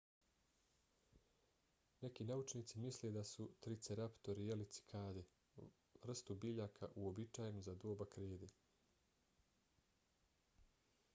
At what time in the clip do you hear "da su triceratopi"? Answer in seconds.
3.17-4.47